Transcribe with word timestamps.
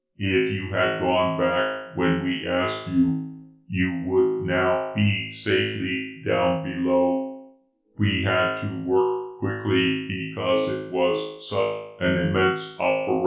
If 0.17 0.51
you 0.53 0.71
had 0.71 0.99
gone 0.99 1.39
back 1.39 1.97
when 1.97 2.23
we 2.23 2.47
asked 2.47 2.87
you, 2.89 3.41
you 3.67 4.03
would 4.07 4.45
now 4.47 4.93
be 4.95 5.31
safely 5.33 6.23
down 6.25 6.63
below. 6.63 7.51
We 7.97 8.23
had 8.23 8.55
to 8.61 8.85
work 8.87 9.39
quickly 9.39 10.07
because 10.07 10.69
it 10.71 10.91
was 10.91 11.49
such 11.49 12.05
an 12.07 12.29
immense 12.29 12.61
operation." 12.79 12.79
"But 12.79 13.07
why?" 13.11 13.17